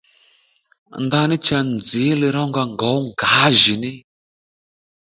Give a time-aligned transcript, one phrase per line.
[1.05, 3.91] Ndaní cha nzǐ lirónga ngǒw ngǎjìní